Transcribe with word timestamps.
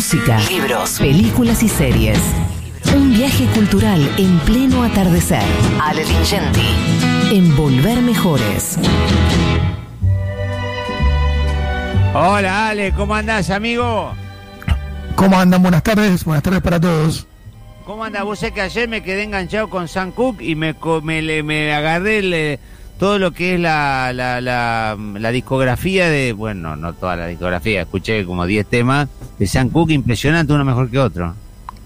música, 0.00 0.38
libros, 0.48 0.98
películas 0.98 1.62
y 1.62 1.68
series. 1.68 2.18
Un 2.96 3.12
viaje 3.12 3.44
cultural 3.54 4.00
en 4.16 4.38
pleno 4.46 4.82
atardecer. 4.82 5.42
Ale 5.78 6.06
Lingenti. 6.06 6.68
En 7.30 7.54
Volver 7.54 8.00
Mejores. 8.00 8.78
Hola 12.14 12.70
Ale, 12.70 12.92
¿cómo 12.92 13.14
andás, 13.14 13.50
amigo? 13.50 14.14
¿Cómo 15.16 15.38
andan? 15.38 15.60
Buenas 15.62 15.82
tardes, 15.82 16.24
buenas 16.24 16.42
tardes 16.44 16.62
para 16.62 16.80
todos. 16.80 17.26
¿Cómo 17.84 18.02
andás? 18.02 18.24
Vos 18.24 18.38
sé 18.38 18.52
que 18.52 18.62
ayer 18.62 18.88
me 18.88 19.02
quedé 19.02 19.24
enganchado 19.24 19.68
con 19.68 19.86
Sam 19.86 20.12
Cooke 20.12 20.40
y 20.40 20.54
me, 20.54 20.74
me, 21.02 21.20
le- 21.20 21.42
me 21.42 21.74
agarré 21.74 22.20
el, 22.20 22.58
todo 23.00 23.18
lo 23.18 23.32
que 23.32 23.54
es 23.54 23.60
la, 23.60 24.12
la, 24.12 24.42
la, 24.42 24.94
la 25.18 25.30
discografía 25.30 26.10
de, 26.10 26.34
bueno, 26.34 26.76
no 26.76 26.92
toda 26.92 27.16
la 27.16 27.28
discografía, 27.28 27.80
escuché 27.80 28.26
como 28.26 28.44
10 28.44 28.66
temas 28.66 29.08
de 29.38 29.46
Sam 29.46 29.70
Cooke, 29.70 29.92
impresionante, 29.92 30.52
uno 30.52 30.66
mejor 30.66 30.90
que 30.90 30.98
otro. 30.98 31.34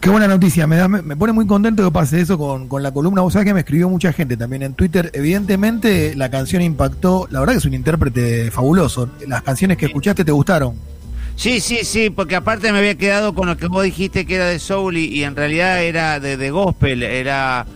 Qué 0.00 0.11
buena 0.11 0.27
noticia, 0.27 0.67
me, 0.67 0.75
da, 0.75 0.89
me, 0.89 1.17
pone 1.17 1.32
muy 1.32 1.46
contento 1.46 1.85
que 1.85 1.93
pase 1.93 2.21
eso 2.21 2.36
con, 2.36 2.67
con 2.67 2.82
la 2.82 2.91
columna. 2.91 3.22
Vos 3.22 3.32
sabés 3.32 3.46
que 3.46 3.55
me 3.55 3.61
escribió 3.61 3.89
mucha 3.89 4.13
gente 4.13 4.36
también 4.36 4.64
en 4.64 4.75
Twitter. 4.75 5.13
Evidentemente 5.14 6.17
la 6.17 6.32
canción 6.32 6.63
impactó, 6.63 7.29
la 7.31 7.39
verdad 7.39 7.53
que 7.55 7.58
es 7.58 7.64
un 7.64 7.75
intérprete 7.75 8.50
fabuloso. 8.50 9.08
Las 9.29 9.43
canciones 9.43 9.77
que 9.77 9.86
escuchaste 9.86 10.25
te 10.25 10.33
gustaron. 10.33 10.75
Sí, 11.36 11.61
sí, 11.61 11.85
sí, 11.85 12.11
porque 12.11 12.35
aparte 12.35 12.72
me 12.72 12.79
había 12.79 12.96
quedado 12.96 13.36
con 13.36 13.46
lo 13.46 13.57
que 13.57 13.69
vos 13.69 13.85
dijiste 13.85 14.27
que 14.27 14.35
era 14.35 14.46
de 14.46 14.58
soul 14.58 14.96
y, 14.96 15.05
y 15.07 15.22
en 15.22 15.36
realidad 15.36 15.81
era 15.81 16.19
de, 16.19 16.36
de 16.36 16.50
gospel, 16.50 17.05
era 17.05 17.67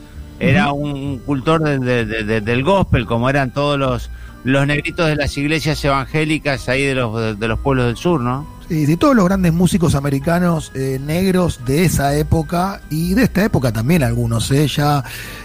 era 0.40 0.72
un 0.72 1.18
cultor 1.18 1.62
de- 1.62 1.78
de- 1.78 2.04
de- 2.04 2.24
de- 2.24 2.40
del 2.40 2.62
gospel, 2.64 3.06
como 3.06 3.28
eran 3.30 3.52
todos 3.52 3.78
los 3.78 4.10
los 4.44 4.66
negritos 4.66 5.08
de 5.08 5.16
las 5.16 5.36
iglesias 5.36 5.84
evangélicas 5.84 6.68
ahí 6.68 6.84
de 6.84 6.94
los 6.94 7.38
de, 7.38 7.48
los 7.48 7.58
pueblos 7.58 7.86
del 7.86 7.96
sur, 7.96 8.20
¿no? 8.20 8.46
Sí, 8.68 8.86
de 8.86 8.96
todos 8.96 9.16
los 9.16 9.24
grandes 9.24 9.52
músicos 9.52 9.94
americanos 9.96 10.70
eh, 10.74 11.00
negros 11.04 11.60
de 11.66 11.84
esa 11.84 12.14
época 12.16 12.80
y 12.88 13.14
de 13.14 13.24
esta 13.24 13.44
época 13.44 13.72
también 13.72 14.04
algunos, 14.04 14.50
eh, 14.52 14.68
ya, 14.68 15.02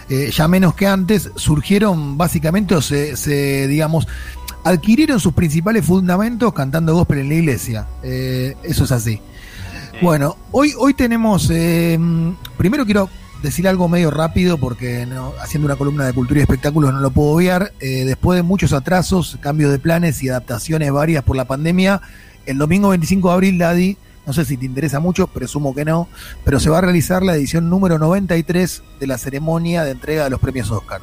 eh, 0.08 0.30
ya 0.32 0.46
menos 0.46 0.74
que 0.74 0.86
antes, 0.86 1.30
surgieron 1.34 2.16
básicamente 2.16 2.76
o 2.76 2.80
se, 2.80 3.16
se, 3.16 3.66
digamos, 3.66 4.06
adquirieron 4.62 5.18
sus 5.18 5.32
principales 5.32 5.84
fundamentos 5.84 6.52
cantando 6.54 6.94
gospel 6.94 7.18
en 7.18 7.28
la 7.30 7.34
iglesia. 7.34 7.86
Eh, 8.02 8.56
eso 8.62 8.84
es 8.84 8.92
así. 8.92 9.20
Bueno, 10.02 10.36
hoy, 10.52 10.72
hoy 10.78 10.94
tenemos, 10.94 11.48
primero 12.56 12.84
quiero 12.84 13.08
decir 13.44 13.68
algo 13.68 13.88
medio 13.88 14.10
rápido 14.10 14.58
porque 14.58 15.06
haciendo 15.40 15.66
una 15.66 15.76
columna 15.76 16.06
de 16.06 16.12
cultura 16.12 16.40
y 16.40 16.42
espectáculos 16.42 16.92
no 16.92 17.00
lo 17.00 17.10
puedo 17.10 17.28
obviar. 17.28 17.72
Eh, 17.80 18.04
después 18.04 18.36
de 18.36 18.42
muchos 18.42 18.72
atrasos, 18.72 19.38
cambios 19.40 19.70
de 19.70 19.78
planes 19.78 20.22
y 20.22 20.28
adaptaciones 20.28 20.90
varias 20.90 21.22
por 21.22 21.36
la 21.36 21.44
pandemia, 21.44 22.00
el 22.46 22.58
domingo 22.58 22.88
25 22.88 23.28
de 23.28 23.34
abril, 23.34 23.58
Daddy, 23.58 23.96
no 24.26 24.32
sé 24.32 24.44
si 24.44 24.56
te 24.56 24.64
interesa 24.64 24.98
mucho, 24.98 25.26
presumo 25.26 25.74
que 25.74 25.84
no, 25.84 26.08
pero 26.44 26.58
se 26.58 26.70
va 26.70 26.78
a 26.78 26.80
realizar 26.80 27.22
la 27.22 27.34
edición 27.34 27.68
número 27.68 27.98
93 27.98 28.82
de 28.98 29.06
la 29.06 29.18
ceremonia 29.18 29.84
de 29.84 29.90
entrega 29.90 30.24
de 30.24 30.30
los 30.30 30.40
premios 30.40 30.70
Oscar. 30.70 31.02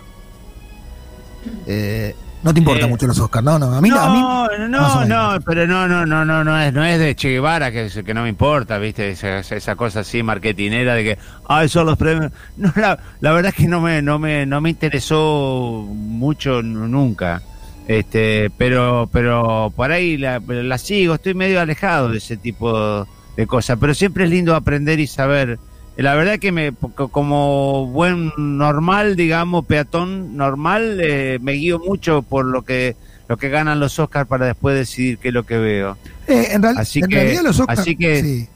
Eh, 1.67 2.15
no 2.43 2.53
te 2.53 2.59
importa 2.59 2.85
Eh, 2.85 2.89
mucho 2.89 3.07
los 3.07 3.19
Oscar, 3.19 3.43
no, 3.43 3.59
no, 3.59 3.73
a 3.73 3.81
mí 3.81 3.89
no, 3.89 3.99
a 3.99 4.09
mí, 4.09 4.67
no, 4.69 5.05
no, 5.05 5.39
pero 5.45 5.67
no, 5.67 5.87
no, 5.87 6.05
no, 6.05 6.25
no, 6.25 6.43
no 6.43 6.59
es, 6.61 6.73
no 6.73 6.83
es 6.83 6.99
de 6.99 7.15
Che 7.15 7.29
Guevara 7.29 7.71
que, 7.71 7.89
que 8.03 8.13
no 8.13 8.23
me 8.23 8.29
importa, 8.29 8.77
viste, 8.77 9.11
esa, 9.11 9.39
esa 9.39 9.75
cosa 9.75 10.01
así 10.01 10.23
marketinera 10.23 10.95
de 10.95 11.03
que, 11.03 11.17
ay, 11.47 11.69
son 11.69 11.85
los 11.85 11.97
premios. 11.97 12.31
No, 12.57 12.71
la, 12.75 12.97
la 13.19 13.31
verdad 13.31 13.49
es 13.49 13.55
que 13.55 13.67
no 13.67 13.81
me, 13.81 14.01
no 14.01 14.19
me, 14.19 14.45
no 14.45 14.61
me 14.61 14.69
interesó 14.69 15.85
mucho 15.87 16.61
nunca. 16.61 17.41
Este, 17.87 18.49
pero, 18.57 19.09
pero 19.11 19.73
por 19.75 19.91
ahí 19.91 20.17
la, 20.17 20.39
la 20.39 20.77
sigo, 20.77 21.15
estoy 21.15 21.33
medio 21.33 21.59
alejado 21.59 22.09
de 22.09 22.19
ese 22.19 22.37
tipo 22.37 23.07
de 23.35 23.47
cosas, 23.47 23.77
pero 23.79 23.93
siempre 23.93 24.23
es 24.25 24.29
lindo 24.29 24.55
aprender 24.55 24.99
y 24.99 25.07
saber. 25.07 25.59
La 25.97 26.15
verdad 26.15 26.39
que 26.39 26.51
me, 26.51 26.71
co- 26.71 27.09
como 27.09 27.87
buen 27.87 28.31
normal, 28.37 29.15
digamos, 29.15 29.65
peatón 29.65 30.37
normal, 30.37 30.99
eh, 31.01 31.37
me 31.41 31.53
guío 31.53 31.79
mucho 31.79 32.21
por 32.21 32.45
lo 32.45 32.63
que 32.63 32.95
lo 33.27 33.37
que 33.37 33.49
ganan 33.49 33.79
los 33.79 33.97
Oscars 33.99 34.27
para 34.27 34.45
después 34.47 34.75
decidir 34.75 35.17
qué 35.17 35.29
es 35.29 35.33
lo 35.33 35.45
que 35.45 35.57
veo. 35.57 35.97
Eh, 36.27 36.47
en, 36.51 36.65
Así 36.65 36.99
en 36.99 37.07
que- 37.09 37.15
realidad 37.15 37.43
los 37.43 37.59
Oscar, 37.59 37.79
así 37.79 37.95
que- 37.95 38.21
sí. 38.21 38.47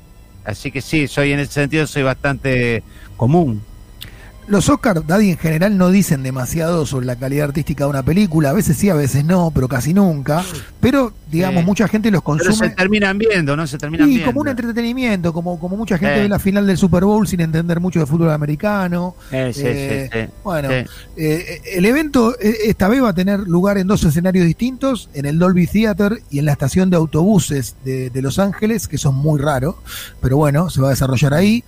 Así 0.43 0.69
que 0.71 0.81
sí, 0.81 1.07
soy 1.07 1.31
en 1.31 1.39
ese 1.39 1.53
sentido 1.53 1.87
soy 1.87 2.03
bastante 2.03 2.83
común. 3.17 3.63
Los 4.47 4.69
Oscar, 4.69 5.05
Daddy, 5.07 5.31
en 5.31 5.37
general 5.39 5.75
no 5.75 5.89
dicen 5.89 6.21
demasiado 6.21 6.85
sobre 6.85 7.07
la 7.07 7.15
calidad 7.15 7.45
artística 7.47 7.85
de 7.85 7.89
una 7.89 8.03
película. 8.03 8.51
A 8.51 8.53
veces 8.53 8.77
sí, 8.77 8.89
a 8.89 8.93
veces 8.93 9.25
no, 9.25 9.49
pero 9.53 9.67
casi 9.67 9.91
nunca. 9.91 10.43
Pero, 10.79 11.13
digamos, 11.31 11.61
Sí. 11.61 11.65
mucha 11.65 11.87
gente 11.87 12.11
los 12.11 12.21
Pero 12.21 12.37
se 12.39 12.45
consume. 12.49 12.69
terminan 12.69 13.17
viendo, 13.17 13.55
¿no? 13.55 13.65
Se 13.65 13.79
terminan 13.79 14.07
Y 14.07 14.11
viendo. 14.17 14.27
como 14.27 14.41
un 14.41 14.49
entretenimiento, 14.49 15.33
como, 15.33 15.59
como 15.59 15.75
mucha 15.75 15.97
gente 15.97 16.15
Sí. 16.17 16.21
ve 16.21 16.29
la 16.29 16.37
final 16.37 16.67
del 16.67 16.77
Super 16.77 17.05
Bowl 17.05 17.27
sin 17.27 17.39
entender 17.41 17.79
mucho 17.79 17.99
de 17.99 18.05
fútbol 18.05 18.29
americano. 18.29 19.15
Eh, 19.31 19.51
sí, 19.51 19.61
sí, 19.61 20.09
sí. 20.27 20.31
Bueno, 20.43 20.69
Sí. 20.69 20.89
eh, 21.17 21.61
el 21.73 21.85
evento 21.85 22.35
eh, 22.39 22.55
esta 22.65 22.87
vez 22.87 23.01
va 23.01 23.09
a 23.09 23.13
tener 23.15 23.39
lugar 23.39 23.79
en 23.79 23.87
dos 23.87 24.03
escenarios 24.03 24.45
distintos, 24.45 25.09
en 25.15 25.25
el 25.25 25.39
Dolby 25.39 25.65
Theater 25.65 26.21
y 26.29 26.37
en 26.37 26.45
la 26.45 26.51
estación 26.51 26.91
de 26.91 26.97
autobuses 26.97 27.75
de, 27.83 28.11
de 28.11 28.21
Los 28.21 28.37
Ángeles, 28.37 28.87
que 28.87 28.97
es 28.97 29.05
muy 29.05 29.39
raro, 29.41 29.79
pero 30.21 30.37
bueno, 30.37 30.69
se 30.69 30.81
va 30.81 30.87
a 30.87 30.91
desarrollar 30.91 31.33
ahí. 31.33 31.63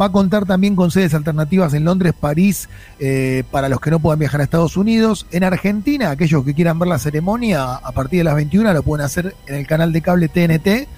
Va 0.00 0.06
a 0.06 0.12
contar 0.12 0.46
también 0.46 0.74
con 0.74 0.90
sedes 0.90 1.12
alternativas 1.12 1.74
en 1.74 1.84
Londres, 1.84 2.14
París, 2.18 2.68
eh, 2.98 3.44
para 3.50 3.68
los 3.68 3.78
que 3.80 3.90
no 3.90 3.98
puedan 4.00 4.18
viajar 4.18 4.40
a 4.40 4.44
Estados 4.44 4.76
Unidos. 4.78 5.26
En 5.32 5.44
Argentina, 5.44 6.10
aquellos 6.10 6.44
que 6.44 6.54
quieran 6.54 6.78
ver 6.78 6.88
la 6.88 6.98
ceremonia 6.98 7.74
a 7.74 7.92
partir 7.92 8.20
de 8.20 8.24
las 8.24 8.34
21 8.34 8.72
lo 8.72 8.82
pueden 8.82 9.04
hacer 9.04 9.34
en 9.46 9.54
el 9.56 9.66
canal 9.66 9.92
de 9.92 10.00
cable 10.00 10.28
TNT. 10.28 10.88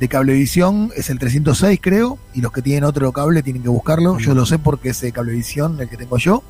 De 0.00 0.08
Cablevisión 0.08 0.90
es 0.96 1.08
el 1.10 1.20
306 1.20 1.78
creo, 1.80 2.18
y 2.34 2.40
los 2.40 2.50
que 2.50 2.60
tienen 2.60 2.82
otro 2.82 3.12
cable 3.12 3.44
tienen 3.44 3.62
que 3.62 3.68
buscarlo. 3.68 4.18
Yo 4.18 4.34
lo 4.34 4.44
sé 4.44 4.58
porque 4.58 4.88
es 4.88 5.00
de 5.00 5.12
Cablevisión 5.12 5.80
el 5.80 5.88
que 5.88 5.96
tengo 5.96 6.18
yo. 6.18 6.42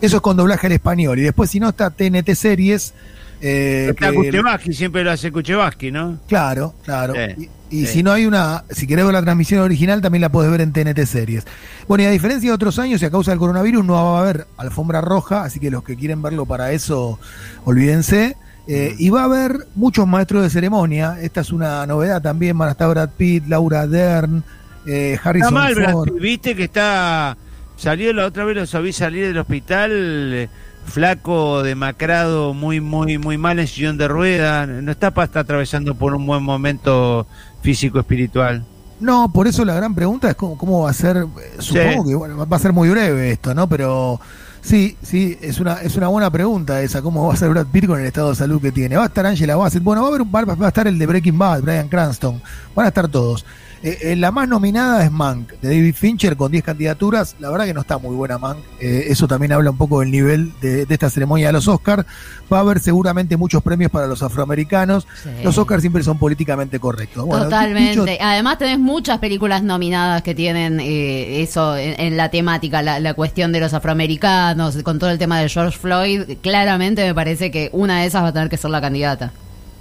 Eso 0.00 0.16
es 0.16 0.22
con 0.22 0.36
doblaje 0.36 0.66
al 0.66 0.72
español. 0.72 1.18
Y 1.20 1.22
después, 1.22 1.48
si 1.50 1.60
no, 1.60 1.68
está 1.68 1.90
TNT 1.90 2.34
Series. 2.34 2.94
eh, 3.40 3.86
Está 3.90 4.10
que- 4.10 4.16
Kuchevaski, 4.16 4.72
siempre 4.72 5.04
lo 5.04 5.12
hace 5.12 5.30
Kuchevaski, 5.30 5.92
¿no? 5.92 6.18
Claro, 6.26 6.74
claro. 6.84 7.14
Sí, 7.36 7.48
y 7.70 7.86
sí. 7.86 7.92
si 7.94 8.02
no 8.02 8.12
hay 8.12 8.26
una, 8.26 8.64
si 8.70 8.86
querés 8.86 9.04
ver 9.04 9.14
la 9.14 9.22
transmisión 9.22 9.60
original, 9.60 10.00
también 10.00 10.22
la 10.22 10.30
podés 10.30 10.50
ver 10.50 10.60
en 10.60 10.72
TNT 10.72 11.04
Series. 11.06 11.44
Bueno, 11.86 12.04
y 12.04 12.06
a 12.06 12.10
diferencia 12.10 12.50
de 12.50 12.54
otros 12.54 12.78
años 12.78 13.02
y 13.02 13.04
a 13.04 13.10
causa 13.10 13.30
del 13.30 13.38
coronavirus, 13.38 13.84
no 13.84 13.94
va 13.94 14.18
a 14.18 14.22
haber 14.22 14.46
alfombra 14.56 15.00
roja, 15.00 15.44
así 15.44 15.60
que 15.60 15.70
los 15.70 15.82
que 15.84 15.96
quieren 15.96 16.22
verlo 16.22 16.46
para 16.46 16.72
eso, 16.72 17.18
olvídense. 17.64 18.36
Eh, 18.70 18.94
y 18.98 19.08
va 19.08 19.22
a 19.22 19.24
haber 19.24 19.66
muchos 19.74 20.06
maestros 20.06 20.42
de 20.42 20.50
ceremonia. 20.50 21.16
Esta 21.22 21.40
es 21.40 21.52
una 21.52 21.86
novedad 21.86 22.20
también. 22.20 22.56
Van 22.58 22.68
a 22.68 22.72
estar 22.72 22.90
Brad 22.90 23.08
Pitt, 23.16 23.48
Laura 23.48 23.86
Dern, 23.86 24.44
eh, 24.86 25.14
Está 25.14 25.30
Harrison 25.30 25.54
mal, 25.54 25.74
Brad. 25.74 26.02
Pitt, 26.02 26.20
viste 26.20 26.54
que 26.54 26.64
está. 26.64 27.36
Salió 27.76 28.12
la 28.12 28.26
otra 28.26 28.44
vez, 28.44 28.72
lo 28.72 28.82
vi 28.82 28.92
salir 28.92 29.28
del 29.28 29.38
hospital, 29.38 29.90
eh, 30.34 30.48
flaco, 30.84 31.62
demacrado, 31.62 32.52
muy, 32.52 32.80
muy, 32.80 33.16
muy 33.16 33.38
mal 33.38 33.58
en 33.58 33.68
sillón 33.68 33.96
de 33.96 34.06
ruedas. 34.06 34.68
No 34.68 34.92
está 34.92 35.12
para 35.12 35.26
estar 35.26 35.44
atravesando 35.44 35.94
por 35.94 36.14
un 36.14 36.26
buen 36.26 36.42
momento 36.42 37.26
físico-espiritual. 37.62 38.64
No, 39.00 39.30
por 39.32 39.46
eso 39.46 39.64
la 39.64 39.74
gran 39.74 39.94
pregunta 39.94 40.28
es 40.30 40.34
cómo, 40.34 40.58
cómo 40.58 40.82
va 40.82 40.90
a 40.90 40.94
ser. 40.94 41.16
eh, 41.18 41.56
Supongo 41.58 42.04
que 42.04 42.14
bueno, 42.14 42.46
va 42.46 42.56
a 42.56 42.60
ser 42.60 42.72
muy 42.72 42.88
breve 42.88 43.30
esto, 43.30 43.54
¿no? 43.54 43.68
Pero 43.68 44.20
sí, 44.60 44.96
sí, 45.02 45.38
es 45.40 45.60
una, 45.60 45.74
es 45.74 45.94
una 45.96 46.08
buena 46.08 46.30
pregunta 46.30 46.82
esa, 46.82 47.00
cómo 47.00 47.26
va 47.28 47.34
a 47.34 47.36
ser 47.36 47.48
Brad 47.50 47.66
Pitt 47.68 47.86
con 47.86 48.00
el 48.00 48.06
estado 48.06 48.30
de 48.30 48.36
salud 48.36 48.60
que 48.60 48.72
tiene. 48.72 48.96
Va 48.96 49.04
a 49.04 49.06
estar 49.06 49.24
Angela 49.24 49.54
Bassett, 49.56 49.82
bueno, 49.84 50.02
va 50.02 50.08
a 50.08 50.10
haber 50.10 50.22
un 50.22 50.30
par, 50.30 50.48
va 50.48 50.64
a 50.66 50.68
estar 50.68 50.88
el 50.88 50.98
de 50.98 51.06
Breaking 51.06 51.38
Bad, 51.38 51.62
Brian 51.62 51.88
Cranston, 51.88 52.42
van 52.74 52.86
a 52.86 52.88
estar 52.88 53.06
todos. 53.08 53.44
Eh, 53.82 53.98
eh, 54.02 54.16
la 54.16 54.30
más 54.32 54.48
nominada 54.48 55.04
es 55.04 55.10
Mank, 55.12 55.52
de 55.60 55.68
David 55.68 55.94
Fincher, 55.94 56.36
con 56.36 56.50
10 56.50 56.64
candidaturas. 56.64 57.36
La 57.38 57.50
verdad 57.50 57.64
que 57.66 57.74
no 57.74 57.80
está 57.80 57.98
muy 57.98 58.14
buena 58.16 58.38
Mank. 58.38 58.58
Eh, 58.80 59.04
eso 59.08 59.28
también 59.28 59.52
habla 59.52 59.70
un 59.70 59.76
poco 59.76 60.00
del 60.00 60.10
nivel 60.10 60.52
de, 60.60 60.84
de 60.86 60.94
esta 60.94 61.10
ceremonia 61.10 61.46
de 61.48 61.52
los 61.52 61.68
Oscars. 61.68 62.04
Va 62.52 62.58
a 62.58 62.60
haber 62.60 62.80
seguramente 62.80 63.36
muchos 63.36 63.62
premios 63.62 63.90
para 63.90 64.06
los 64.06 64.22
afroamericanos. 64.22 65.06
Sí. 65.22 65.28
Los 65.44 65.58
Oscars 65.58 65.80
siempre 65.82 66.02
son 66.02 66.18
políticamente 66.18 66.80
correctos. 66.80 67.24
Bueno, 67.26 67.44
Totalmente. 67.44 68.00
dicho- 68.00 68.06
Además 68.20 68.58
tenés 68.58 68.78
muchas 68.78 69.18
películas 69.18 69.62
nominadas 69.62 70.22
que 70.22 70.34
tienen 70.34 70.80
eh, 70.80 71.42
eso 71.42 71.76
en, 71.76 72.00
en 72.00 72.16
la 72.16 72.30
temática, 72.30 72.82
la, 72.82 72.98
la 73.00 73.14
cuestión 73.14 73.52
de 73.52 73.60
los 73.60 73.74
afroamericanos, 73.74 74.76
con 74.82 74.98
todo 74.98 75.10
el 75.10 75.18
tema 75.18 75.38
de 75.40 75.48
George 75.48 75.78
Floyd. 75.78 76.22
Claramente 76.40 77.04
me 77.04 77.14
parece 77.14 77.50
que 77.50 77.70
una 77.72 78.00
de 78.00 78.06
esas 78.06 78.22
va 78.22 78.28
a 78.28 78.32
tener 78.32 78.48
que 78.48 78.56
ser 78.56 78.70
la 78.70 78.80
candidata. 78.80 79.32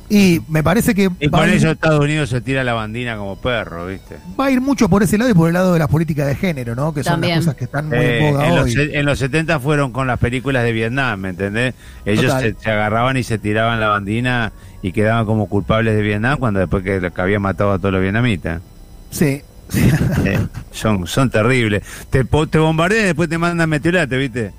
Y 0.09 0.39
me 0.47 0.63
parece 0.63 0.95
que 0.95 1.09
Y 1.19 1.27
con 1.29 1.49
ir, 1.49 1.55
eso 1.55 1.69
Estados 1.71 1.99
Unidos 1.99 2.29
se 2.29 2.39
tira 2.39 2.63
la 2.63 2.73
bandina 2.73 3.17
como 3.17 3.35
perro, 3.35 3.87
¿viste? 3.87 4.15
va 4.39 4.45
a 4.45 4.51
ir 4.51 4.61
mucho 4.61 4.87
por 4.87 5.03
ese 5.03 5.17
lado 5.17 5.29
y 5.29 5.33
por 5.33 5.49
el 5.49 5.53
lado 5.53 5.73
de 5.73 5.79
las 5.79 5.89
políticas 5.89 6.27
de 6.27 6.35
género, 6.35 6.75
¿no? 6.75 6.93
Que 6.93 7.03
son 7.03 7.19
las 7.19 7.39
cosas 7.39 7.55
que 7.55 7.65
están 7.65 7.89
muy 7.89 7.97
Eh, 7.97 8.19
en 8.27 8.33
boga 8.33 8.47
en, 8.47 8.55
los, 8.55 8.63
hoy. 8.65 8.71
se- 8.71 8.97
en 8.97 9.05
los 9.05 9.19
70 9.19 9.59
fueron 9.59 9.91
con 9.91 10.07
las 10.07 10.17
películas 10.17 10.63
de 10.63 10.71
Vietnam, 10.71 11.19
¿me 11.19 11.29
entendés? 11.29 11.73
Ellos 12.05 12.31
se, 12.39 12.53
se 12.53 12.71
agarraban 12.71 13.17
y 13.17 13.23
se 13.23 13.37
tiraban 13.37 13.81
la 13.81 13.89
bandina 13.89 14.53
y 14.81 14.93
quedaban 14.93 15.25
como 15.25 15.47
culpables 15.47 15.93
de 15.95 16.01
Vietnam 16.01 16.37
cuando 16.39 16.61
después 16.61 16.83
que, 16.83 17.01
que 17.13 17.21
habían 17.21 17.41
matado 17.41 17.73
a 17.73 17.77
todos 17.77 17.91
los 17.91 18.01
vietnamitas. 18.01 18.61
Sí. 19.09 19.41
sí. 19.67 19.89
Eh, 20.25 20.39
son, 20.71 21.05
son 21.05 21.29
terribles. 21.29 21.83
Te, 22.09 22.23
po- 22.23 22.47
te 22.47 22.59
bombardean 22.59 23.03
y 23.03 23.05
después 23.07 23.27
te 23.27 23.37
mandan 23.37 23.69
meteorate, 23.69 24.15
¿viste? 24.17 24.53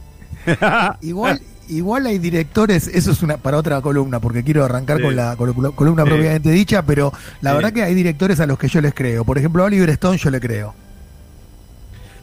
igual, 1.01 1.41
Igual 1.69 2.06
hay 2.06 2.19
directores, 2.19 2.88
eso 2.88 3.11
es 3.11 3.23
una 3.23 3.37
para 3.37 3.56
otra 3.59 3.81
columna, 3.81 4.20
porque 4.20 4.43
quiero 4.43 4.65
arrancar 4.65 4.97
Sí. 4.99 5.03
con 5.03 5.17
la 5.17 5.37
colu- 5.37 5.75
columna 5.75 6.05
Sí. 6.05 6.09
propiamente 6.11 6.50
dicha, 6.50 6.82
pero 6.82 7.12
la 7.43 7.50
Sí. 7.50 7.56
verdad 7.56 7.73
que 7.73 7.82
hay 7.82 7.94
directores 7.94 8.41
a 8.41 8.47
los 8.47 8.59
que 8.59 8.69
yo 8.69 8.81
les 8.81 8.94
creo. 8.94 9.25
Por 9.25 9.37
ejemplo, 9.38 9.62
a 9.62 9.67
Oliver 9.67 9.91
Stone 9.91 10.17
yo 10.19 10.31
le 10.31 10.41
creo. 10.41 10.75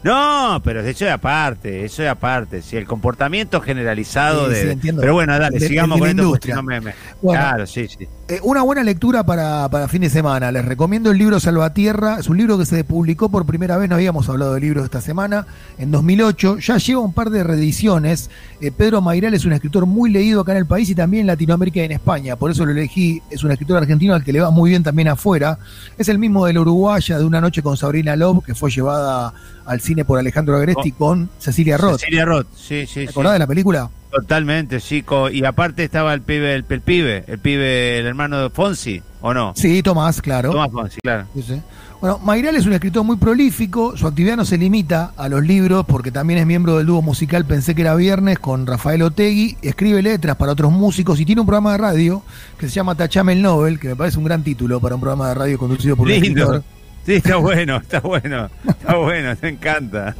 No, 0.06 0.60
pero 0.62 0.80
eso 0.82 1.04
es 1.04 1.10
aparte, 1.12 1.84
eso 1.84 2.02
es 2.02 2.08
aparte. 2.08 2.62
Si 2.62 2.76
el 2.76 2.86
comportamiento 2.86 3.60
generalizado 3.60 4.46
Sí, 4.46 4.54
de. 4.54 4.62
sí, 4.62 4.68
entiendo. 4.68 5.00
Pero 5.00 5.14
bueno, 5.14 5.38
dale, 5.38 5.58
De- 5.58 5.66
sigamos 5.66 5.96
de 5.96 6.00
con 6.00 6.06
la 6.06 6.10
esto 6.12 6.22
industria. 6.22 6.54
no 6.54 6.62
me- 6.62 6.80
me- 6.80 6.94
Bueno. 7.20 7.40
Claro, 7.40 7.66
sí, 7.66 7.88
sí. 7.88 8.06
Eh, 8.28 8.40
una 8.42 8.62
buena 8.62 8.82
lectura 8.82 9.24
para, 9.24 9.68
para 9.68 9.88
fin 9.88 10.02
de 10.02 10.10
semana. 10.10 10.50
Les 10.52 10.64
recomiendo 10.64 11.10
el 11.10 11.18
libro 11.18 11.38
Salvatierra. 11.40 12.18
Es 12.20 12.28
un 12.28 12.36
libro 12.36 12.56
que 12.58 12.66
se 12.66 12.84
publicó 12.84 13.28
por 13.30 13.46
primera 13.46 13.76
vez, 13.76 13.88
no 13.88 13.96
habíamos 13.96 14.28
hablado 14.28 14.54
de 14.54 14.60
libros 14.60 14.84
esta 14.84 15.00
semana, 15.00 15.46
en 15.78 15.90
2008. 15.90 16.58
Ya 16.58 16.76
lleva 16.78 17.00
un 17.00 17.12
par 17.12 17.30
de 17.30 17.42
reediciones. 17.44 18.30
Eh, 18.60 18.70
Pedro 18.70 19.00
Mairal 19.00 19.34
es 19.34 19.44
un 19.44 19.52
escritor 19.52 19.86
muy 19.86 20.10
leído 20.10 20.40
acá 20.40 20.52
en 20.52 20.58
el 20.58 20.66
país 20.66 20.88
y 20.90 20.94
también 20.94 21.22
en 21.22 21.26
Latinoamérica 21.28 21.80
y 21.80 21.84
en 21.84 21.92
España. 21.92 22.36
Por 22.36 22.50
eso 22.50 22.64
lo 22.64 22.72
elegí. 22.72 23.22
Es 23.30 23.42
un 23.44 23.50
escritor 23.50 23.76
argentino 23.78 24.14
al 24.14 24.22
que 24.24 24.32
le 24.32 24.40
va 24.40 24.50
muy 24.50 24.70
bien 24.70 24.82
también 24.82 25.08
afuera. 25.08 25.58
Es 25.98 26.08
el 26.08 26.18
mismo 26.18 26.46
de 26.46 26.52
la 26.52 26.60
Uruguaya, 26.60 27.18
de 27.18 27.24
Una 27.24 27.40
noche 27.40 27.62
con 27.62 27.76
Sabrina 27.76 28.14
Love, 28.16 28.44
que 28.44 28.54
fue 28.54 28.70
llevada 28.70 29.32
al 29.66 29.80
cine 29.80 29.95
por 30.04 30.18
Alejandro 30.18 30.56
Agresti 30.56 30.92
con 30.92 31.30
Cecilia 31.38 31.76
Roth. 31.78 32.00
Cecilia 32.00 32.24
Roth, 32.24 32.46
sí, 32.54 32.86
sí, 32.86 32.94
¿Te 32.94 33.00
sí. 33.02 33.08
acordás 33.08 33.32
de 33.34 33.38
la 33.38 33.46
película? 33.46 33.90
Totalmente, 34.10 34.80
chico. 34.80 35.28
Y 35.30 35.44
aparte 35.44 35.84
estaba 35.84 36.14
el 36.14 36.22
pibe, 36.22 36.54
el, 36.54 36.64
el 36.68 36.80
pibe, 36.80 37.24
el 37.26 37.38
pibe, 37.38 37.98
el 37.98 38.06
hermano 38.06 38.38
de 38.40 38.50
Fonsi, 38.50 39.02
¿o 39.20 39.34
no? 39.34 39.52
Sí, 39.56 39.82
Tomás, 39.82 40.22
claro. 40.22 40.52
Tomás 40.52 40.70
Fonsi, 40.70 41.00
claro. 41.02 41.26
Sí, 41.34 41.42
sí. 41.42 41.60
Bueno, 42.00 42.18
Mayral 42.18 42.54
es 42.56 42.66
un 42.66 42.74
escritor 42.74 43.04
muy 43.04 43.16
prolífico, 43.16 43.96
su 43.96 44.06
actividad 44.06 44.36
no 44.36 44.44
se 44.44 44.58
limita 44.58 45.12
a 45.16 45.30
los 45.30 45.42
libros 45.42 45.86
porque 45.86 46.10
también 46.10 46.38
es 46.38 46.46
miembro 46.46 46.76
del 46.76 46.86
dúo 46.86 47.00
musical 47.00 47.46
Pensé 47.46 47.74
que 47.74 47.80
era 47.80 47.94
viernes 47.94 48.38
con 48.38 48.66
Rafael 48.66 49.00
Otegui, 49.02 49.56
escribe 49.62 50.02
letras 50.02 50.36
para 50.36 50.52
otros 50.52 50.70
músicos 50.72 51.18
y 51.20 51.24
tiene 51.24 51.40
un 51.40 51.46
programa 51.46 51.72
de 51.72 51.78
radio 51.78 52.22
que 52.58 52.68
se 52.68 52.74
llama 52.74 52.94
Tachame 52.94 53.32
el 53.32 53.40
Nobel, 53.42 53.80
que 53.80 53.88
me 53.88 53.96
parece 53.96 54.18
un 54.18 54.24
gran 54.24 54.42
título 54.42 54.78
para 54.78 54.94
un 54.94 55.00
programa 55.00 55.28
de 55.28 55.34
radio 55.34 55.58
conducido 55.58 55.96
por 55.96 56.06
un 56.06 56.12
Lindo. 56.12 56.26
escritor. 56.42 56.75
Sí, 57.06 57.14
está 57.14 57.36
bueno, 57.36 57.76
está 57.76 58.00
bueno, 58.00 58.50
está 58.68 58.96
bueno, 58.96 59.36
me 59.40 59.48
encanta. 59.48 60.14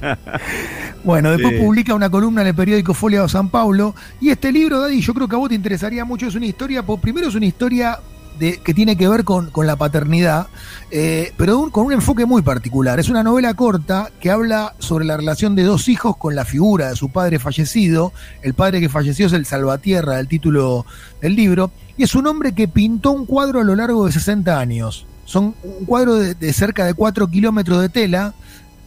Bueno, 1.04 1.32
después 1.32 1.54
Sí. 1.56 1.60
publica 1.60 1.94
una 1.94 2.08
columna 2.10 2.42
en 2.42 2.46
el 2.48 2.54
periódico 2.54 2.94
Folia 2.94 3.22
de 3.22 3.28
San 3.28 3.48
Paulo 3.48 3.94
y 4.20 4.30
este 4.30 4.52
libro, 4.52 4.80
Daddy, 4.80 5.00
yo 5.00 5.12
creo 5.12 5.26
que 5.28 5.34
a 5.34 5.38
vos 5.38 5.48
te 5.48 5.54
interesaría 5.56 6.04
mucho, 6.04 6.26
es 6.26 6.34
una 6.36 6.46
historia, 6.46 6.84
por- 6.84 7.00
primero 7.00 7.26
es 7.28 7.34
una 7.34 7.46
historia 7.46 7.98
de, 8.38 8.58
que 8.58 8.74
tiene 8.74 8.96
que 8.96 9.08
ver 9.08 9.24
con, 9.24 9.50
con 9.50 9.66
la 9.66 9.76
paternidad, 9.76 10.46
eh, 10.90 11.32
pero 11.36 11.58
un- 11.58 11.70
con 11.70 11.86
un 11.86 11.92
enfoque 11.94 12.24
muy 12.26 12.42
particular. 12.42 13.00
Es 13.00 13.08
una 13.08 13.22
novela 13.22 13.54
corta 13.54 14.10
que 14.20 14.30
habla 14.30 14.74
sobre 14.78 15.06
la 15.06 15.16
relación 15.16 15.56
de 15.56 15.62
dos 15.64 15.88
hijos 15.88 16.16
con 16.16 16.36
la 16.36 16.44
figura 16.44 16.90
de 16.90 16.96
su 16.96 17.08
padre 17.10 17.38
fallecido. 17.38 18.12
El 18.42 18.54
padre 18.54 18.80
que 18.80 18.88
falleció 18.88 19.26
es 19.26 19.32
el 19.32 19.46
Salvatierra, 19.46 20.20
el 20.20 20.28
título 20.28 20.84
del 21.20 21.34
libro, 21.34 21.70
y 21.96 22.02
es 22.04 22.14
un 22.14 22.26
hombre 22.26 22.54
que 22.54 22.68
pintó 22.68 23.10
un 23.10 23.26
cuadro 23.26 23.60
a 23.60 23.64
lo 23.64 23.74
largo 23.74 24.06
de 24.06 24.12
60 24.12 24.58
años. 24.60 25.06
Son 25.26 25.54
un 25.62 25.84
cuadro 25.84 26.14
de, 26.14 26.34
de 26.34 26.52
cerca 26.54 26.86
de 26.86 26.94
4 26.94 27.28
kilómetros 27.28 27.82
de 27.82 27.88
tela, 27.90 28.32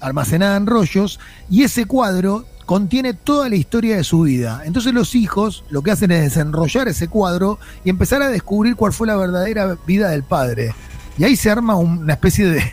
almacenada 0.01 0.57
en 0.57 0.65
rollos, 0.65 1.19
y 1.50 1.63
ese 1.63 1.86
cuadro 1.86 2.45
contiene 2.65 3.13
toda 3.13 3.50
la 3.50 3.56
historia 3.56 3.97
de 3.97 4.03
su 4.03 4.21
vida. 4.21 4.62
Entonces 4.65 4.94
los 4.94 5.15
hijos 5.15 5.63
lo 5.69 5.81
que 5.81 5.91
hacen 5.91 6.12
es 6.12 6.21
desenrollar 6.21 6.88
ese 6.88 7.07
cuadro 7.07 7.59
y 7.83 7.89
empezar 7.89 8.21
a 8.21 8.30
descubrir 8.30 8.75
cuál 8.75 8.94
fue 8.94 9.07
la 9.07 9.15
verdadera 9.15 9.75
vida 9.88 10.09
del 10.09 10.24
padre. 10.24 10.74
Y 11.18 11.24
ahí 11.24 11.36
se 11.36 11.50
arma 11.51 11.75
un- 11.75 11.97
una 12.00 12.13
especie 12.13 12.45
de, 12.45 12.63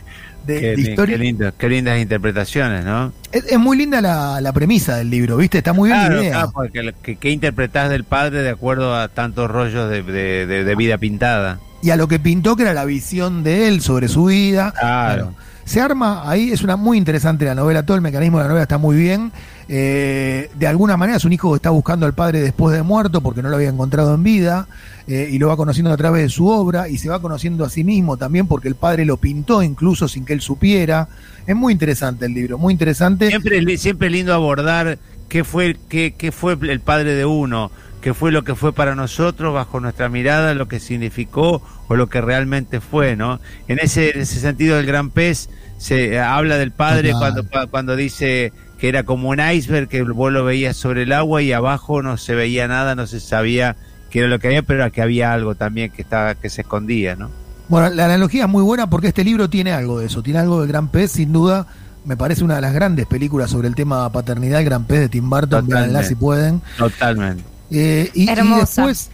de- 0.46 0.60
Qué, 0.60 0.66
de 0.68 0.76
li- 0.76 0.90
historia. 0.90 1.16
qué 1.16 1.22
lindo, 1.24 1.52
qué 1.58 1.68
lindas 1.68 1.98
interpretaciones, 1.98 2.84
¿no? 2.84 3.12
Es, 3.32 3.44
es 3.50 3.58
muy 3.58 3.76
linda 3.76 4.00
la, 4.00 4.40
la 4.40 4.52
premisa 4.52 4.96
del 4.98 5.10
libro, 5.10 5.38
¿viste? 5.38 5.58
Está 5.58 5.72
muy 5.72 5.88
bien 5.90 6.08
la 6.14 6.20
idea. 6.22 6.30
claro, 6.32 6.52
porque 6.54 7.16
que 7.18 7.30
interpretás 7.30 7.88
del 7.90 8.04
padre 8.04 8.42
de 8.42 8.50
acuerdo 8.50 8.94
a 8.94 9.08
tantos 9.08 9.50
rollos 9.50 9.90
de- 9.90 10.02
de 10.46 10.74
vida 10.76 10.98
pintada. 10.98 11.58
Y 11.82 11.90
a 11.90 11.96
lo 11.96 12.08
que 12.08 12.18
pintó, 12.18 12.56
que 12.56 12.62
era 12.62 12.74
la 12.74 12.84
visión 12.84 13.42
de 13.42 13.68
él 13.68 13.80
sobre 13.80 14.08
su 14.08 14.26
vida. 14.26 14.72
Claro. 14.78 15.34
Se 15.64 15.80
arma 15.80 16.30
ahí, 16.30 16.52
es 16.52 16.62
una 16.62 16.76
muy 16.76 16.96
interesante 16.96 17.44
la 17.44 17.56
novela, 17.56 17.84
todo 17.84 17.96
el 17.96 18.00
mecanismo 18.00 18.38
de 18.38 18.44
la 18.44 18.48
novela 18.48 18.62
está 18.62 18.78
muy 18.78 18.96
bien. 18.96 19.32
Eh, 19.68 20.48
de 20.54 20.66
alguna 20.68 20.96
manera 20.96 21.16
es 21.16 21.24
un 21.24 21.32
hijo 21.32 21.50
que 21.50 21.56
está 21.56 21.70
buscando 21.70 22.06
al 22.06 22.14
padre 22.14 22.40
después 22.40 22.74
de 22.76 22.84
muerto 22.84 23.20
porque 23.20 23.42
no 23.42 23.48
lo 23.48 23.56
había 23.56 23.68
encontrado 23.68 24.14
en 24.14 24.22
vida 24.22 24.68
eh, 25.08 25.28
y 25.28 25.40
lo 25.40 25.48
va 25.48 25.56
conociendo 25.56 25.92
a 25.92 25.96
través 25.96 26.22
de 26.22 26.28
su 26.28 26.46
obra 26.46 26.88
y 26.88 26.98
se 26.98 27.08
va 27.08 27.20
conociendo 27.20 27.64
a 27.64 27.68
sí 27.68 27.82
mismo 27.82 28.16
también 28.16 28.46
porque 28.46 28.68
el 28.68 28.76
padre 28.76 29.04
lo 29.04 29.16
pintó 29.16 29.60
incluso 29.64 30.06
sin 30.06 30.24
que 30.24 30.34
él 30.34 30.40
supiera. 30.40 31.08
Es 31.48 31.56
muy 31.56 31.72
interesante 31.72 32.26
el 32.26 32.34
libro, 32.34 32.58
muy 32.58 32.72
interesante. 32.72 33.28
Siempre, 33.28 33.76
siempre 33.76 34.08
lindo 34.08 34.32
abordar 34.32 34.98
qué 35.28 35.42
fue, 35.42 35.76
qué, 35.88 36.14
qué 36.16 36.30
fue 36.30 36.56
el 36.60 36.78
padre 36.78 37.14
de 37.14 37.24
uno, 37.24 37.72
qué 38.06 38.14
fue 38.14 38.30
lo 38.30 38.44
que 38.44 38.54
fue 38.54 38.72
para 38.72 38.94
nosotros 38.94 39.52
bajo 39.52 39.80
nuestra 39.80 40.08
mirada, 40.08 40.54
lo 40.54 40.68
que 40.68 40.78
significó 40.78 41.60
o 41.88 41.96
lo 41.96 42.06
que 42.08 42.20
realmente 42.20 42.80
fue, 42.80 43.16
¿no? 43.16 43.40
En 43.66 43.80
ese, 43.80 44.10
en 44.10 44.20
ese 44.20 44.38
sentido, 44.38 44.78
el 44.78 44.86
gran 44.86 45.10
pez 45.10 45.48
se 45.76 46.12
eh, 46.14 46.20
habla 46.20 46.56
del 46.56 46.70
padre 46.70 47.10
cuando, 47.18 47.42
cua- 47.42 47.68
cuando 47.68 47.96
dice 47.96 48.52
que 48.78 48.88
era 48.88 49.02
como 49.02 49.30
un 49.30 49.40
iceberg, 49.40 49.88
que 49.88 50.02
vos 50.02 50.30
lo 50.30 50.44
veías 50.44 50.76
sobre 50.76 51.02
el 51.02 51.10
agua 51.12 51.42
y 51.42 51.52
abajo 51.52 52.00
no 52.00 52.16
se 52.16 52.36
veía 52.36 52.68
nada, 52.68 52.94
no 52.94 53.08
se 53.08 53.18
sabía 53.18 53.74
qué 54.08 54.20
era 54.20 54.28
lo 54.28 54.38
que 54.38 54.46
había, 54.46 54.62
pero 54.62 54.88
que 54.92 55.02
había 55.02 55.32
algo 55.32 55.56
también 55.56 55.90
que 55.90 56.02
estaba 56.02 56.36
que 56.36 56.48
se 56.48 56.60
escondía, 56.60 57.16
¿no? 57.16 57.28
Bueno, 57.68 57.90
la 57.90 58.04
analogía 58.04 58.44
es 58.44 58.48
muy 58.48 58.62
buena 58.62 58.88
porque 58.88 59.08
este 59.08 59.24
libro 59.24 59.50
tiene 59.50 59.72
algo 59.72 59.98
de 59.98 60.06
eso, 60.06 60.22
tiene 60.22 60.38
algo 60.38 60.60
del 60.60 60.68
Gran 60.68 60.86
Pez, 60.90 61.10
sin 61.10 61.32
duda. 61.32 61.66
Me 62.04 62.16
parece 62.16 62.44
una 62.44 62.54
de 62.54 62.60
las 62.60 62.72
grandes 62.72 63.06
películas 63.06 63.50
sobre 63.50 63.66
el 63.66 63.74
tema 63.74 64.08
paternidad, 64.12 64.60
el 64.60 64.64
Gran 64.66 64.84
Pez 64.84 65.00
de 65.00 65.08
Tim 65.08 65.28
Burton, 65.28 65.66
véanla 65.66 66.04
si 66.04 66.14
pueden. 66.14 66.62
Totalmente. 66.78 67.55
Eh, 67.70 68.10
y, 68.14 68.24
y 68.24 68.28
Hermosa. 68.28 68.86
después, 68.86 69.10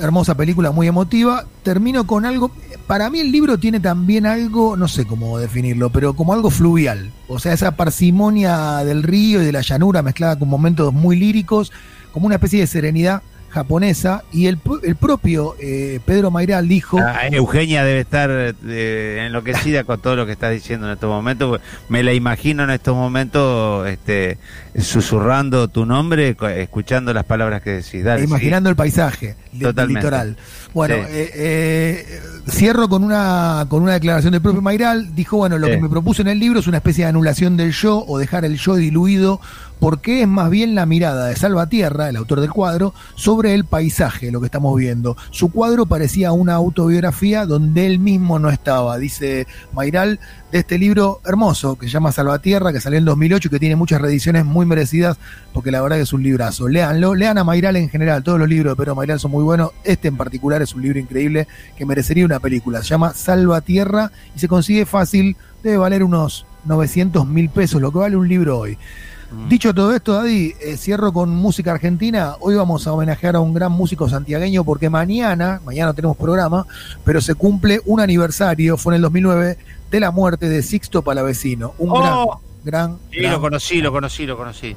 hermosa 0.00 0.34
película, 0.34 0.70
muy 0.70 0.86
emotiva. 0.86 1.44
Termino 1.62 2.06
con 2.06 2.24
algo. 2.26 2.50
Para 2.86 3.10
mí, 3.10 3.20
el 3.20 3.32
libro 3.32 3.58
tiene 3.58 3.80
también 3.80 4.26
algo, 4.26 4.76
no 4.76 4.86
sé 4.88 5.06
cómo 5.06 5.38
definirlo, 5.38 5.90
pero 5.90 6.14
como 6.14 6.32
algo 6.32 6.50
fluvial. 6.50 7.12
O 7.28 7.38
sea, 7.38 7.52
esa 7.52 7.76
parsimonia 7.76 8.84
del 8.84 9.02
río 9.02 9.42
y 9.42 9.44
de 9.46 9.52
la 9.52 9.62
llanura 9.62 10.02
mezclada 10.02 10.38
con 10.38 10.48
momentos 10.48 10.92
muy 10.92 11.16
líricos, 11.16 11.72
como 12.12 12.26
una 12.26 12.36
especie 12.36 12.60
de 12.60 12.66
serenidad 12.66 13.22
japonesa. 13.56 14.22
Y 14.32 14.46
el, 14.46 14.58
el 14.82 14.96
propio 14.96 15.54
eh, 15.60 15.98
Pedro 16.04 16.30
Mairal 16.30 16.68
dijo. 16.68 16.98
Ah, 17.00 17.26
Eugenia 17.30 17.82
debe 17.84 18.00
estar 18.00 18.30
eh, 18.30 19.24
enloquecida 19.26 19.84
con 19.84 20.00
todo 20.00 20.14
lo 20.16 20.26
que 20.26 20.32
estás 20.32 20.52
diciendo 20.52 20.86
en 20.86 20.92
estos 20.92 21.08
momentos. 21.08 21.48
porque 21.48 21.64
Me 21.88 22.02
la 22.02 22.12
imagino 22.12 22.64
en 22.64 22.70
estos 22.70 22.94
momentos 22.94 23.88
este, 23.88 24.38
susurrando 24.78 25.68
tu 25.68 25.86
nombre, 25.86 26.36
escuchando 26.56 27.12
las 27.14 27.24
palabras 27.24 27.62
que 27.62 27.70
decís. 27.70 28.04
Dale, 28.04 28.24
imaginando 28.24 28.70
el 28.70 28.76
paisaje 28.76 29.36
del 29.52 29.74
litoral. 29.88 30.36
Bueno, 30.74 30.94
Sí. 30.96 31.00
eh, 31.08 31.30
eh, 31.34 32.20
cierro 32.50 32.88
con 32.88 33.02
una, 33.02 33.64
con 33.68 33.82
una 33.82 33.94
declaración 33.94 34.32
del 34.32 34.42
propio 34.42 34.60
Mairal. 34.62 35.14
Dijo, 35.14 35.38
bueno, 35.38 35.58
lo 35.58 35.66
Sí. 35.66 35.72
que 35.72 35.78
me 35.80 35.88
propuso 35.88 36.22
en 36.22 36.28
el 36.28 36.38
libro 36.38 36.60
es 36.60 36.66
una 36.66 36.76
especie 36.78 37.04
de 37.04 37.08
anulación 37.10 37.56
del 37.56 37.72
yo 37.72 38.04
o 38.06 38.18
dejar 38.18 38.44
el 38.44 38.56
yo 38.58 38.76
diluido, 38.76 39.40
porque 39.80 40.22
es 40.22 40.28
más 40.28 40.50
bien 40.50 40.74
la 40.74 40.86
mirada 40.86 41.26
de 41.26 41.36
Salvatierra, 41.36 42.08
el 42.08 42.16
autor 42.16 42.40
del 42.40 42.50
cuadro, 42.50 42.94
sobre 43.14 43.54
el 43.54 43.64
paisaje, 43.64 44.30
lo 44.32 44.40
que 44.40 44.46
estamos 44.46 44.76
viendo. 44.76 45.16
Su 45.30 45.50
cuadro 45.50 45.86
parecía 45.86 46.32
una 46.32 46.54
autobiografía 46.54 47.46
donde 47.46 47.86
él 47.86 47.98
mismo 47.98 48.38
no 48.38 48.50
estaba, 48.50 48.98
dice 48.98 49.46
Mairal, 49.72 50.18
de 50.52 50.58
este 50.58 50.78
libro 50.78 51.20
hermoso 51.24 51.76
que 51.76 51.86
se 51.86 51.92
llama 51.92 52.12
Salvatierra, 52.12 52.72
que 52.72 52.80
salió 52.80 52.98
en 52.98 53.04
2008 53.04 53.48
y 53.48 53.50
que 53.50 53.58
tiene 53.58 53.76
muchas 53.76 54.00
reediciones 54.00 54.44
muy 54.44 54.64
merecidas, 54.64 55.18
porque 55.52 55.70
la 55.70 55.82
verdad 55.82 55.96
que 55.96 56.02
es 56.02 56.12
un 56.12 56.22
librazo. 56.22 56.68
Léanlo, 56.68 57.14
lean 57.14 57.38
a 57.38 57.44
Mairal 57.44 57.76
en 57.76 57.88
general, 57.88 58.22
todos 58.22 58.38
los 58.38 58.48
libros 58.48 58.72
de 58.72 58.76
Pedro 58.76 58.94
Mairal 58.94 59.20
son 59.20 59.30
muy 59.30 59.44
buenos, 59.44 59.72
este 59.84 60.08
en 60.08 60.16
particular 60.16 60.62
es 60.62 60.74
un 60.74 60.82
libro 60.82 60.98
increíble 60.98 61.46
que 61.76 61.84
merecería 61.84 62.24
una 62.24 62.40
película, 62.40 62.82
se 62.82 62.88
llama 62.88 63.12
Salvatierra 63.12 64.10
y 64.34 64.38
se 64.38 64.48
consigue 64.48 64.86
fácil, 64.86 65.36
debe 65.62 65.76
valer 65.76 66.02
unos 66.02 66.46
900 66.64 67.26
mil 67.26 67.48
pesos, 67.48 67.80
lo 67.80 67.92
que 67.92 67.98
vale 67.98 68.16
un 68.16 68.28
libro 68.28 68.58
hoy. 68.58 68.78
Mm. 69.36 69.48
Dicho 69.48 69.74
todo 69.74 69.94
esto, 69.94 70.14
Daddy, 70.14 70.54
eh, 70.60 70.76
cierro 70.76 71.12
con 71.12 71.30
música 71.30 71.72
argentina. 71.72 72.34
Hoy 72.40 72.54
vamos 72.54 72.86
a 72.86 72.92
homenajear 72.92 73.36
a 73.36 73.40
un 73.40 73.52
gran 73.54 73.72
músico 73.72 74.08
santiagueño 74.08 74.64
porque 74.64 74.88
mañana, 74.90 75.60
mañana 75.64 75.88
no 75.90 75.94
tenemos 75.94 76.16
programa, 76.16 76.66
pero 77.04 77.20
se 77.20 77.34
cumple 77.34 77.80
un 77.84 78.00
aniversario, 78.00 78.76
fue 78.76 78.92
en 78.94 78.96
el 78.96 79.02
2009, 79.02 79.58
de 79.90 80.00
la 80.00 80.10
muerte 80.10 80.48
de 80.48 80.62
Sixto 80.62 81.02
Palavecino. 81.02 81.74
Un 81.78 81.90
Oh. 81.90 81.94
gran, 82.64 82.90
gran, 82.90 82.98
Sí, 83.12 83.18
gran- 83.20 83.32
lo 83.32 83.40
conocí, 83.40 83.80
lo 83.80 83.92
conocí, 83.92 84.26
lo 84.26 84.36
conocí. 84.36 84.74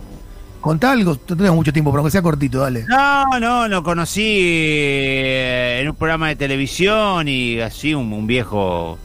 Contá 0.61 0.91
algo, 0.91 1.13
no 1.13 1.37
tenemos 1.37 1.55
mucho 1.55 1.71
tiempo, 1.71 1.89
pero 1.89 1.99
aunque 2.01 2.11
sea 2.11 2.21
cortito, 2.21 2.59
dale. 2.59 2.83
No, 2.87 3.39
no, 3.39 3.67
lo 3.69 3.81
conocí 3.81 4.21
eh, 4.23 5.79
en 5.81 5.89
un 5.89 5.95
programa 5.95 6.27
de 6.27 6.35
televisión 6.35 7.27
y 7.29 7.59
así 7.61 7.93
un, 7.93 8.11
un 8.11 8.27
viejo, 8.27 8.97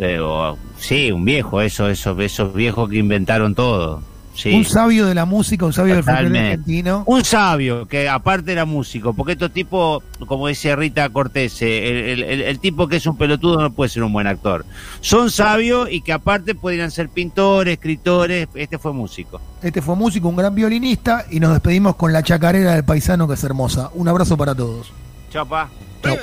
o- 0.00 0.56
sí, 0.78 1.12
un 1.12 1.24
viejo, 1.24 1.60
eso, 1.60 1.88
esos, 1.88 2.18
esos 2.18 2.52
viejos 2.54 2.88
que 2.90 2.96
inventaron 2.98 3.54
todo. 3.54 4.02
Sí. 4.40 4.54
Un 4.54 4.64
sabio 4.64 5.04
de 5.06 5.14
la 5.14 5.26
música, 5.26 5.66
un 5.66 5.72
sabio 5.74 5.96
del 5.96 6.04
Totalmente. 6.04 6.38
argentino. 6.52 7.02
Un 7.06 7.24
sabio, 7.24 7.86
que 7.86 8.08
aparte 8.08 8.52
era 8.52 8.64
músico, 8.64 9.12
porque 9.12 9.32
estos 9.32 9.52
tipos, 9.52 10.02
como 10.26 10.46
decía 10.46 10.76
Rita 10.76 11.08
Cortés, 11.10 11.60
eh, 11.60 12.12
el, 12.12 12.22
el- 12.22 12.40
el 12.40 12.58
tipo 12.58 12.88
que 12.88 12.96
es 12.96 13.06
un 13.06 13.18
pelotudo 13.18 13.60
no 13.60 13.70
puede 13.72 13.90
ser 13.90 14.02
un 14.02 14.12
buen 14.14 14.26
actor. 14.26 14.64
Son 15.02 15.30
sabios 15.30 15.88
y 15.90 16.00
que 16.00 16.12
aparte 16.14 16.54
podrían 16.54 16.90
ser 16.90 17.10
pintores, 17.10 17.74
escritores, 17.74 18.48
este 18.54 18.78
fue 18.78 18.94
músico. 18.94 19.40
Este 19.62 19.82
fue 19.82 19.94
músico, 19.94 20.28
un 20.28 20.36
gran 20.36 20.54
violinista, 20.54 21.26
y 21.30 21.38
nos 21.38 21.52
despedimos 21.52 21.96
con 21.96 22.12
la 22.14 22.22
chacarera 22.22 22.72
del 22.74 22.84
paisano 22.84 23.28
que 23.28 23.34
es 23.34 23.44
hermosa. 23.44 23.90
Un 23.94 24.08
abrazo 24.08 24.38
para 24.38 24.54
todos. 24.54 24.90
Chapa. 25.30 25.68
Chau. 26.02 26.16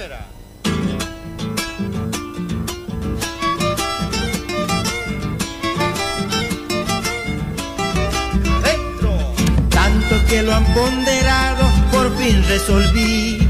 Que 10.27 10.43
lo 10.43 10.53
han 10.53 10.65
ponderado, 10.73 11.69
por 11.91 12.15
fin 12.17 12.43
resolví. 12.47 13.47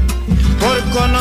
Por 0.60 0.80